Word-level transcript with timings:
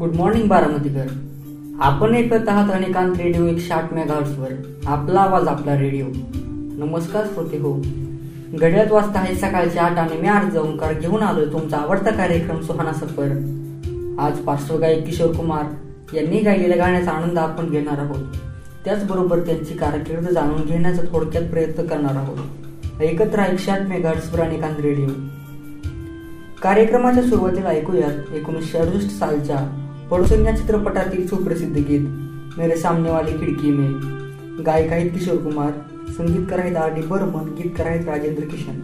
Good 0.00 0.14
morning 0.14 0.48
बारामतीकर. 0.48 1.06
आपण 1.80 2.14
ऐकत 2.14 2.48
आहात 2.48 2.70
अनेकांत 2.72 3.16
रेडिओ 3.16 3.46
एकशे 3.46 3.72
आठ 3.74 3.92
वर 4.38 4.52
आपला 4.86 5.20
आवाज 5.20 5.48
आपला 5.48 5.78
रेडिओ. 5.78 6.04
नमस्कार 6.84 7.24
श्रोते 7.24 7.58
हो. 7.58 7.72
घड्यात 8.54 8.92
वाजता 8.92 9.20
आहे 9.20 9.34
सकाळचे 9.34 9.78
आठ 9.78 9.98
आणि 9.98 10.20
मी 10.20 10.28
अर्ज 10.28 10.56
ओंकार 10.56 10.92
घेऊन 10.92 11.22
आलोय 11.22 11.44
तुमचा 11.44 11.76
आवडता 11.76 12.10
कार्यक्रम 12.10 12.60
सुहाना 12.60 12.92
सफर. 12.92 13.28
आज 14.18 14.38
पार्श्वगायक 14.38 15.06
किशोर 15.06 15.36
कुमार 15.36 15.64
यांनी 16.16 16.40
गायलेल्या 16.40 16.76
गाण्याचा 16.76 17.10
आनंद 17.10 17.38
आपण 17.38 17.70
घेणार 17.70 17.98
आहोत. 17.98 18.24
त्याचबरोबर 18.84 19.38
त्यांची 19.38 19.74
कारकीर्द 19.74 20.28
जाणून 20.28 20.66
घेण्याचा 20.66 21.02
थोडक्यात 21.12 21.50
प्रयत्न 21.50 21.86
करणार 21.86 22.16
आहोत. 22.16 23.02
एकत्र 23.02 23.42
एकशे 23.42 23.70
आठ 23.70 23.88
मेगाहर्ट्सवर 23.88 24.40
अनेकांत 24.40 24.80
रेडिओ. 24.80 25.08
कार्यक्रमाच्या 26.62 27.22
सुरुवातीला 27.22 27.68
ऐकूयात 27.68 28.34
एकोणीसशे 28.34 28.78
अडुसष्ट 28.78 29.10
सालच्या 29.10 29.82
पडोसन 30.10 30.44
या 30.46 30.56
चित्रपटातील 30.56 31.26
सुप्रसिद्ध 31.26 31.76
गीत 31.78 32.06
मेरे 32.58 32.76
सामने 32.76 33.10
वाली 33.10 33.32
खिडकी 33.32 33.70
में 33.70 34.64
गायक 34.66 34.92
आहेत 34.92 35.10
किशोर 35.12 35.36
कुमार 35.42 35.72
संगीतकार 36.12 36.58
आहेत 36.58 36.76
आर 36.76 36.94
डी 36.94 37.02
बर्मन 37.06 37.52
गीतकार 37.54 37.86
आहेत 37.86 38.08
राजेंद्र 38.08 38.44
किशन 38.46 38.80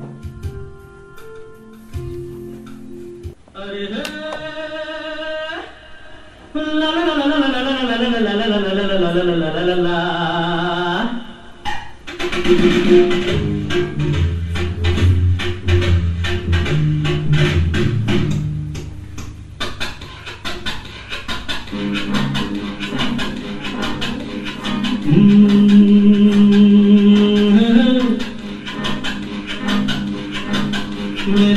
मेरे 21.73 21.89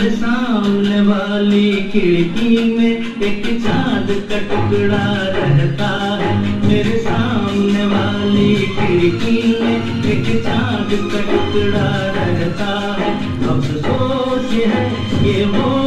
सामने 0.09 0.99
वाली 1.01 1.71
खिड़की 1.91 2.63
में 2.77 2.93
एक 3.21 3.43
चाँद 3.63 4.07
का 4.29 4.37
टुकड़ा 4.39 5.05
रहता 5.37 5.89
है। 6.21 6.31
मेरे 6.67 6.97
सामने 6.97 7.85
वाली 7.85 8.55
खिड़की 8.55 9.37
में 9.61 9.77
एक 10.05 10.43
चाँद 10.43 10.89
का 11.11 11.19
टुकड़ा 11.31 11.89
रहता 12.17 12.71
है। 12.99 13.09
अफसोस 13.47 14.47
है 14.51 14.83
कि 15.23 15.35
वो 15.45 15.84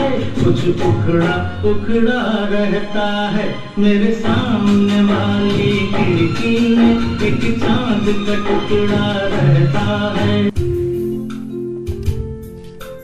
हमसे 0.00 0.44
कुछ 0.44 0.82
उखड़ा 0.86 1.32
उखड़ा 1.70 2.20
रहता 2.50 3.06
है। 3.28 3.48
मेरे 3.78 4.12
सामने 4.12 5.00
वाली 5.02 5.72
खिड़की 5.88 6.76
में 6.76 7.18
एक 7.22 7.60
चाँद 7.60 8.06
का 8.26 8.34
टुकड़ा 8.46 9.12
रहता 9.26 9.84
है। 10.16 10.48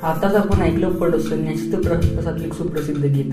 आताच 0.03 0.35
आपण 0.35 0.63
ऐकलं 0.63 0.95
पडोसन 0.95 1.47
या 1.47 1.57
चित्रपटातील 1.57 2.51
सुप्रसिद्ध 2.51 3.05
गीत. 3.05 3.33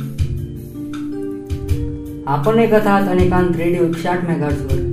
आपण 2.28 2.60
ऐकत 2.60 2.88
आहात 2.88 3.08
अनेकांत 3.08 3.56
रेडिओ 3.58 3.84
एकशे 3.84 4.08
आठ 4.10 4.30
वर 4.30 4.92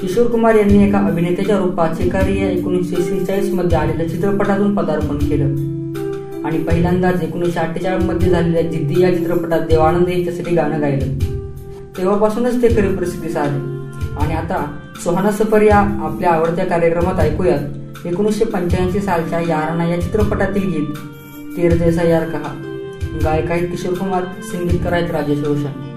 किशोर 0.00 0.26
कुमार 0.26 0.54
यांनी 0.54 0.82
एका 0.88 0.98
अभिनेत्याच्या 0.98 1.58
रूपात 1.58 1.94
चिकारी 1.94 2.40
या 2.42 2.50
एकोणीसशे 2.50 3.02
सेहेचाळीस 3.02 3.52
मध्ये 3.52 3.78
आलेल्या 3.78 4.08
चित्रपटातून 4.08 4.74
पदार्पण 4.74 5.18
केलं. 5.18 5.83
आणि 6.44 6.58
पहिल्यांदाच 6.58 7.22
एकोणीसशे 7.22 7.60
अठ्ठेचाळीसमध्ये 7.60 8.28
झालेल्या 8.28 8.62
जिद्दी 8.62 9.00
या 9.00 9.18
चित्रपटात 9.18 9.60
देवानंद 9.60 10.08
यांच्यासाठी 10.08 10.54
गाणं 10.54 10.80
गायलं. 10.80 11.18
तेव्हापासूनच 11.98 12.62
ते 12.62 12.68
खरी 12.68 12.96
प्रसिद्धी 12.96 13.28
साधले. 13.28 13.74
आणि 14.24 14.34
आता 14.34 14.78
सोहाना 15.04 15.30
सफर 15.30 15.62
या 15.62 15.76
आपल्या 15.76 16.30
आवडत्या 16.30 16.64
कार्यक्रमात 16.64 17.20
ऐकूयात. 17.20 18.06
एकोणीसशे 18.06 18.44
पंच्याऐंशी 18.44 19.00
सालच्या 19.00 19.40
याराना 19.40 19.84
या 19.84 20.00
चित्रपटातील 20.00 20.70
गीत 20.70 20.86
तेर 21.56 21.74
जैसा 21.74 22.02
यार 22.02 22.24
कहा. 22.24 22.60
गायक 23.24 23.50
आहेत 23.50 23.68
किशोर 23.68 23.94
कुमार 23.94 24.24
संगीतकार 24.24 24.92
आहेत 24.92 25.10
राजेश 25.10 25.38
रोशन. 25.38 25.90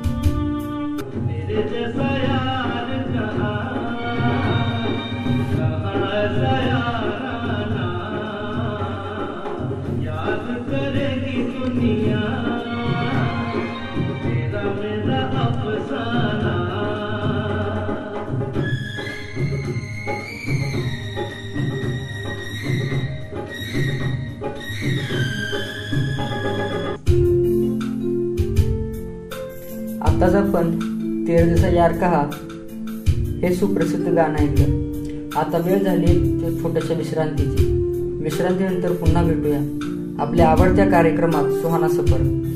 आताच 30.18 30.36
आपण 30.36 30.80
तेर 31.28 31.56
जसा 31.56 31.68
यार 31.68 31.92
कहा 31.92 32.30
हे 33.42 33.56
सुप्रसिद्ध 33.56 34.08
गाणं 34.08 34.38
ऐकलं. 34.38 34.92
आता 35.40 35.58
वेळ 35.58 35.84
झाली 35.84 36.42
ते 36.42 36.64
छोट्याशा 36.64 36.94
विश्रांतीची. 36.94 37.64
विश्रांतीनंतर 38.24 38.92
पुन्हा 38.92 39.24
भेटूया. 39.24 39.60
आपल्या 40.20 40.48
आवडत्या 40.48 40.90
कार्यक्रमात 40.90 41.62
सुहाना 41.62 41.90
सफर. 41.90 42.47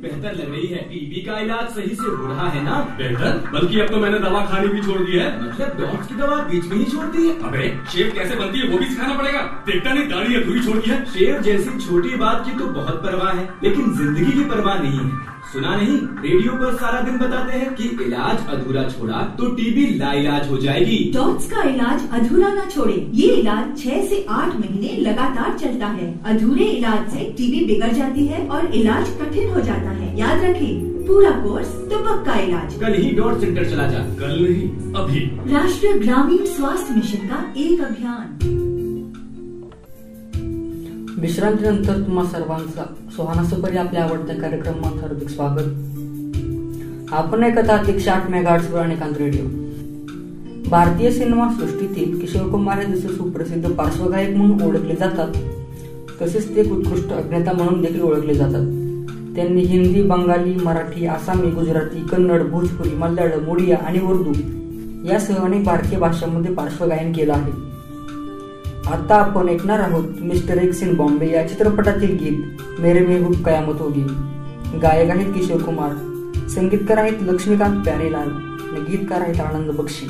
बेहतर 0.00 0.34
लग 0.34 0.50
रही 0.52 0.66
है। 0.66 0.78
टीबी 0.88 1.20
का 1.22 1.38
इलाज 1.40 1.68
सही 1.74 1.94
से 1.94 2.02
हो 2.04 2.26
रहा 2.26 2.48
है 2.48 2.62
ना? 2.64 2.78
बेहतर? 2.98 3.42
बल्कि 3.52 3.80
अब 3.80 3.88
तो 3.88 4.00
मैंने 4.00 4.18
दवा 4.18 4.44
खानी 4.46 4.68
भी 4.68 4.82
छोड़ 4.82 5.00
दी 5.00 5.12
है। 5.12 5.28
मतलब 5.42 5.78
डॉक्टर 5.80 6.06
की 6.06 6.14
दवा 6.14 6.36
बीच 6.50 6.64
में 6.64 6.76
ही 6.76 6.84
छोड़ 6.86 7.06
दी 7.06 7.26
है? 7.26 7.34
अबे 7.42 7.68
शेव 7.92 8.12
कैसे 8.14 8.36
बनती 8.36 8.58
है 8.58 8.68
वो 8.68 8.78
भी 8.78 8.86
सिखाना 8.86 9.18
पड़ेगा। 9.18 9.40
देखता 9.66 9.92
नहीं 9.92 10.08
दाढ़ी 10.08 10.34
अधूरी 10.34 10.64
छोड़ 10.64 10.76
दी 10.76 10.90
है। 10.90 11.04
शेव 11.12 11.40
जैसी 11.42 11.78
छोटी 11.86 12.16
बात 12.16 12.44
की 12.46 12.58
तो 12.58 12.66
बहुत 12.74 13.02
परवाह 13.02 13.32
है 13.32 13.48
लेकिन 13.64 13.94
ज़िंदगी 13.94 14.32
की 14.32 14.44
परवाह 14.50 14.82
नहीं 14.82 14.98
है। 14.98 15.34
सुना 15.56 15.74
नहीं? 15.76 15.96
रेडियो 16.22 16.52
पर 16.54 16.74
सारा 16.76 17.00
दिन 17.00 17.16
बताते 17.18 17.58
हैं 17.58 17.74
कि 17.74 17.84
इलाज 18.04 18.46
अधूरा 18.54 18.82
छोड़ा 18.88 19.20
तो 19.38 19.46
टीबी 19.52 19.84
लाइलाज 19.98 20.50
हो 20.50 20.56
जाएगी। 20.58 20.98
डॉट्स 21.14 21.46
का 21.50 21.62
इलाज 21.70 22.02
अधूरा 22.12 22.48
न 22.48 22.68
छोड़े। 22.70 22.96
ये 23.14 23.28
इलाज 23.34 23.78
छह 23.78 24.02
से 24.08 24.24
आठ 24.30 24.56
महीने 24.56 24.96
लगातार 25.00 25.56
चलता 25.58 25.86
है। 25.94 26.12
अधूरे 26.26 26.64
इलाज 26.66 27.08
से 27.12 27.24
टीबी 27.38 27.64
बिगड़ 27.64 27.92
जाती 27.92 28.26
है 28.26 28.46
और 28.48 28.74
इलाज 28.74 29.16
कठिन 29.22 29.48
हो 29.50 29.60
जाता 29.62 29.90
है। 29.92 30.18
याद 30.18 30.44
रखें 30.44 30.94
पूरा 31.06 31.30
कोर्स 31.40 31.74
तो 31.90 32.04
पक्का 32.04 32.38
इलाज। 32.40 32.78
कल 32.80 33.02
ही 33.02 33.10
डॉट 33.16 33.40
सेंटर 33.40 33.70
चला 33.70 33.90
जा। 33.90 34.06
कल 34.20 34.38
नहीं 34.40 34.94
अभी। 34.94 35.26
राष्ट्रीय 35.52 35.98
ग्रामीण 35.98 36.44
स्वास्थ्य 36.54 36.94
मिशन 36.94 37.28
का 37.28 37.44
एक 37.58 37.80
अभियान। 37.82 38.75
विश्रांतीनंतर 41.26 42.00
तुम्हा 42.00 42.24
सर्वांचा 42.24 42.82
सुहानासुपरी 43.16 43.76
आपल्या 43.76 44.04
आवडत्या 44.04 44.36
कार्यक्रमात 44.36 45.00
हार्दिक 45.00 45.28
स्वागत. 45.28 45.70
आपण 47.12 47.44
ऐकत 47.44 47.70
आहात 47.70 47.88
एकशे 47.88 48.10
आठ 48.10 48.30
आणि 48.30 48.74
अनेकांत 48.74 49.14
रेडिओ. 49.18 49.44
भारतीय 50.70 51.10
सिनेमा 51.10 51.48
सृष्टीतील 51.48 52.20
किशोर 52.20 52.48
कुमार 52.48 52.78
हे 52.78 52.92
जसे 52.92 53.08
सुप्रसिद्ध 53.08 53.70
पार्श्वगायक 53.70 54.36
म्हणून 54.36 54.62
ओळखले 54.62 54.94
जातात. 54.94 55.32
तसेच 56.22 56.56
ते 56.56 56.70
उत्कृष्ट 56.70 57.12
अभिनेता 57.12 57.52
म्हणून 57.52 57.80
देखील 57.80 58.00
ओळखले 58.00 58.34
जातात. 58.34 58.64
त्यांनी 59.36 59.60
हिंदी 59.60 60.02
बंगाली 60.02 60.54
मराठी 60.54 61.06
आसामी 61.06 61.50
गुजराती 61.50 62.00
कन्नड 62.00 62.42
भोजपुरी 62.42 62.94
मल्याळम 62.94 63.48
ओडिया 63.48 63.76
आणि 63.76 64.00
उर्दू 64.00 64.32
यासह 65.08 65.34
अनेक 65.34 65.64
भारतीय 65.64 65.98
भाषांमध्ये 65.98 66.54
पार्श्वगायन 66.54 67.12
केलं 67.12 67.32
आहे. 67.32 67.65
आता 68.86 69.14
आपण 69.14 69.48
ऐकणार 69.48 69.78
आहोत 69.78 70.04
मिस्टर 70.20 70.58
एक्स 70.58 70.82
इन 70.82 70.94
बॉम्बे 70.96 71.30
या 71.30 71.48
चित्रपटातील 71.48 72.16
गीत 72.18 72.80
मेरे 72.80 73.00
मेहबूब 73.06 73.44
कयामत 73.44 73.80
होगी. 73.80 74.02
गायक 74.82 75.10
आहेत 75.10 75.32
किशोर 75.34 75.62
कुमार 75.62 76.48
संगीतकार 76.48 76.96
आहेत 76.96 77.22
लक्ष्मीकांत 77.22 77.82
प्यारेलाल 77.84 78.28
आणि 78.28 78.80
गीतकार 78.90 79.20
आहेत 79.20 79.40
आनंद 79.40 79.70
बक्षी. 79.70 80.06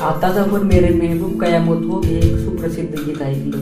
आता 0.00 0.30
जवळ 0.32 0.62
मेरे 0.62 0.88
मेहबूब 0.94 1.40
कयामत 1.40 1.84
हो 1.86 2.00
हे 2.04 2.16
एक 2.16 2.36
सुप्रसिद्ध 2.36 2.94
गीत 2.96 3.22
ऐकलं 3.22 3.58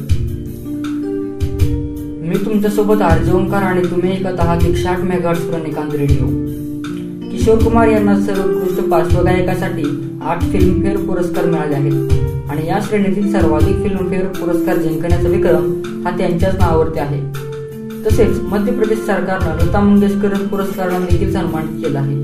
मी 2.29 2.37
तुमच्यासोबत 2.45 3.03
आर्जवंकार 3.03 3.63
आणि 3.63 3.83
तुम्ही 3.91 4.13
ऐकत 4.13 4.41
आहात 4.41 4.65
एकशे 4.67 4.89
आठ 4.89 5.01
मेगाट्सवर 5.05 5.63
निकांत 5.63 5.95
रेडिओ 5.95 6.27
किशोर 7.49 7.63
कुमार 7.63 7.89
यांना 7.89 8.21
सर्वोत्कृष्ट 8.21 8.91
पार्श्वगायकासाठी 8.91 10.19
आठ 10.23 10.43
फिल्मफेअर 10.43 10.97
पुरस्कार 10.97 11.45
मिळाले 11.45 11.75
आहेत. 11.75 12.51
आणि 12.51 12.67
या 12.67 12.79
श्रेणीतील 12.83 13.33
सर्वाधिक 13.33 13.77
फिल्मफेअर 13.83 14.27
पुरस्कार 14.27 14.77
जिंकण्याचा 14.77 15.29
विक्रम 15.29 15.83
हा 16.05 16.11
त्यांच्याच 16.19 16.55
नावावरती 16.55 16.99
आहे. 16.99 17.21
तसेच 18.05 18.41
मध्य 18.41 18.73
प्रदेश 18.73 18.99
सरकारनं 18.99 19.67
लता 19.67 19.81
मंगेशकर 19.81 20.29
पुरस्कारानं 20.29 21.05
देखील 21.11 21.33
सन्मानित 21.33 21.85
केला 21.85 21.99
आहे. 21.99 22.15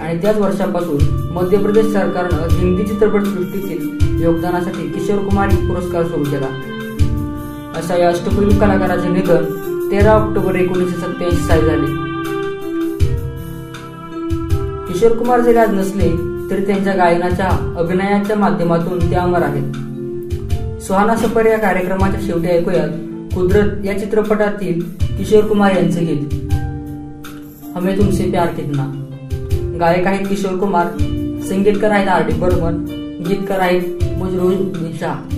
आणि 0.00 0.22
त्याच 0.22 0.38
वर्षापासून 0.38 1.28
मध्य 1.32 1.56
प्रदेश 1.56 1.86
सरकारनं 1.86 2.58
हिंदी 2.58 2.82
चित्रपट 2.82 3.22
सृष्टीतील 3.22 3.88
योगदानासाठी 4.22 4.88
किशोर 4.88 5.18
कुमार 5.18 5.48
पुरस्कार 5.48 6.04
सुरू 6.04 6.24
केला. 6.24 6.46
अशा 7.76 7.96
या 7.96 8.08
अष्टपैलू 8.08 8.50
कलाकाराचे 8.50 9.08
निधन 9.08 9.44
तेरा 9.90 10.12
ऑक्टोबर 10.12 10.54
एकोणीसशे 10.54 10.96
सत्याऐंशी 10.96 11.42
साली 11.42 11.66
झाले. 11.66 12.07
किशोर 14.98 15.16
कुमार 15.16 15.40
जरी 15.40 15.56
आज 15.56 15.72
नसले 15.74 16.08
तरी 16.50 16.64
त्यांच्या 16.66 16.92
गायनाच्या 16.92 17.48
अभिनयाच्या 17.78 18.36
माध्यमातून 18.36 19.10
ते 19.10 19.14
अमर 19.14 19.42
आहेत. 19.42 20.80
सुहाना 20.82 21.14
सफर 21.16 21.46
या 21.46 21.58
कार्यक्रमाच्या 21.58 22.20
शेवटी 22.20 22.48
ऐकूयात 22.48 22.88
कुदरत 23.34 23.86
या 23.86 23.98
चित्रपटातील 23.98 24.80
किशोर 25.18 25.44
कुमार 25.44 25.76
यांचे 25.76 26.04
गीत. 26.04 26.34
हमें 27.76 27.96
तुमसे 27.98 28.30
प्यार 28.30 28.46
कितना. 28.46 28.90
गायक 29.80 30.06
आहेत 30.06 30.26
किशोर 30.26 30.58
कुमार 30.58 30.86
संगीतकार 31.48 31.90
आहेत 31.90 32.08
आर 32.08 32.26
डी 32.26 32.32
बर्मन 32.32 32.84
गीतकार 33.28 33.58
आहेत 33.58 34.04
मुजरूल 34.18 34.90
शाह 35.00 35.37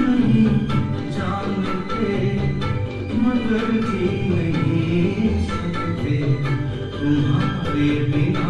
तुम्हारे 6.19 7.89
बिना 8.11 8.47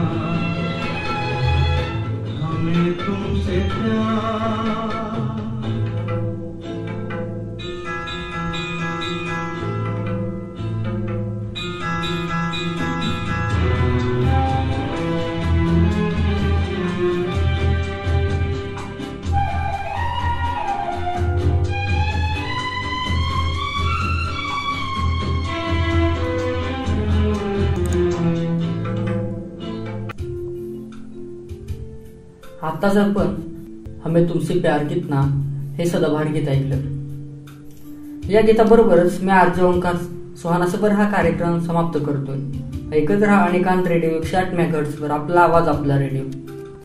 हमें 2.42 2.98
तुमसे 2.98 3.60
प्यार 3.74 5.00
आताच 32.63 32.98
आपण 32.98 33.36
हमें 34.06 34.30
तुमसे 34.30 34.60
प्यार 34.60 34.84
कितना 34.84 35.22
हे 35.77 35.86
सदाभार 35.86 36.27
गीत 36.27 36.48
ऐकलं. 36.48 36.75
या 38.30 38.41
गीताबरोबरच 38.41 39.22
मी 39.22 39.32
आर्ज 39.32 39.62
ओंकार 39.62 39.96
सुहानासभर 40.38 40.91
हा 40.91 41.10
कार्यक्रम 41.12 41.60
समाप्त 41.60 42.00
करतोय. 42.00 42.38
ऐकत 42.98 43.24
राहा 43.24 43.46
अनेकांत 43.46 43.88
रेडिओ 43.88 44.10
एकशे 44.10 44.38
आठ 44.38 44.53
मेगाहर्ट्झवर 44.53 45.12
आपला 45.12 45.41
आवाज 45.41 45.68
आपला 45.68 46.00
रेडिओ. 46.00 46.50